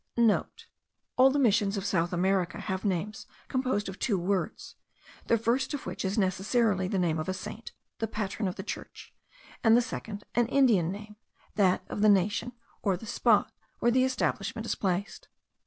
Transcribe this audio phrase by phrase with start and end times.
[0.09, 4.73] *(* All the Missions of South America have names composed of two words,
[5.27, 8.63] the first of which is necessarily the name of a saint, the patron of the
[8.63, 9.13] church,
[9.63, 11.17] and the second an Indian name,
[11.53, 15.27] that of the nation, or the spot where the establishment is placed.